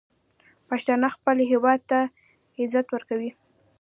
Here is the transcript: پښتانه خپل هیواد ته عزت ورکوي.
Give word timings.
پښتانه 0.67 1.07
خپل 1.15 1.37
هیواد 1.51 1.79
ته 1.89 1.99
عزت 2.61 2.87
ورکوي. 2.91 3.31